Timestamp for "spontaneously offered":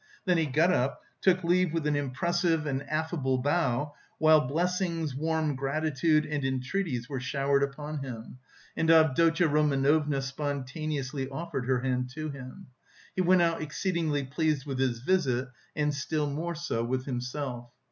10.23-11.67